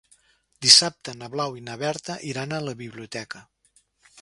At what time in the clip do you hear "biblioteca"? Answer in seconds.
2.83-3.45